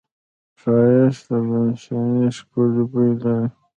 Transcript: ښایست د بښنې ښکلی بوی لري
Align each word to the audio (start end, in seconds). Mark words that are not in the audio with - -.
ښایست 0.61 1.23
د 1.27 1.29
بښنې 1.47 2.27
ښکلی 2.37 2.83
بوی 2.91 3.11
لري 3.21 3.47